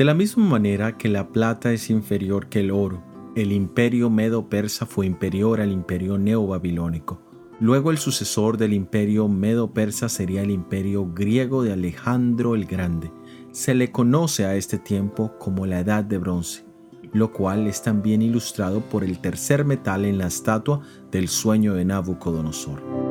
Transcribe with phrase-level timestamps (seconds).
[0.00, 3.02] De la misma manera que la plata es inferior que el oro,
[3.36, 7.20] el imperio medo-persa fue inferior al imperio neobabilónico.
[7.60, 13.12] Luego el sucesor del imperio medo-persa sería el imperio griego de Alejandro el Grande.
[13.50, 16.64] Se le conoce a este tiempo como la Edad de Bronce,
[17.12, 20.80] lo cual es también ilustrado por el tercer metal en la estatua
[21.10, 23.09] del sueño de Nabucodonosor.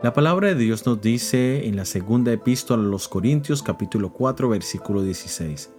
[0.00, 4.48] La palabra de Dios nos dice en la segunda epístola a los Corintios capítulo 4
[4.48, 5.72] versículo 16.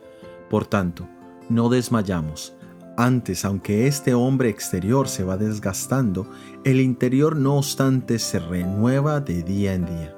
[0.50, 1.08] Por tanto,
[1.48, 2.54] no desmayamos.
[2.98, 6.30] Antes, aunque este hombre exterior se va desgastando,
[6.66, 10.14] el interior no obstante se renueva de día en día.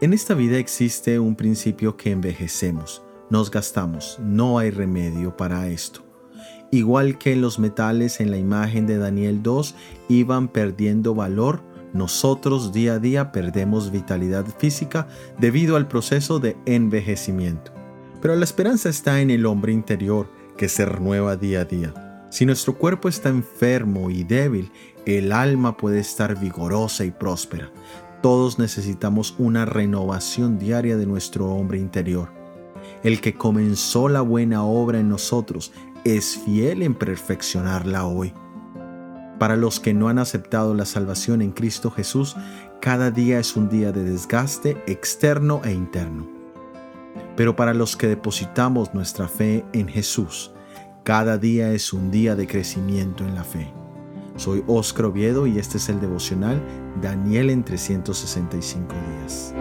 [0.00, 6.02] En esta vida existe un principio que envejecemos, nos gastamos, no hay remedio para esto.
[6.70, 9.74] Igual que los metales en la imagen de Daniel 2
[10.08, 11.60] iban perdiendo valor,
[11.92, 17.72] nosotros día a día perdemos vitalidad física debido al proceso de envejecimiento.
[18.20, 22.28] Pero la esperanza está en el hombre interior que se renueva día a día.
[22.30, 24.70] Si nuestro cuerpo está enfermo y débil,
[25.04, 27.70] el alma puede estar vigorosa y próspera.
[28.22, 32.32] Todos necesitamos una renovación diaria de nuestro hombre interior.
[33.02, 35.72] El que comenzó la buena obra en nosotros
[36.04, 38.32] es fiel en perfeccionarla hoy.
[39.42, 42.36] Para los que no han aceptado la salvación en Cristo Jesús,
[42.80, 46.28] cada día es un día de desgaste externo e interno.
[47.34, 50.52] Pero para los que depositamos nuestra fe en Jesús,
[51.02, 53.68] cada día es un día de crecimiento en la fe.
[54.36, 56.62] Soy Oscar Oviedo y este es el devocional
[57.02, 59.54] Daniel en 365 días.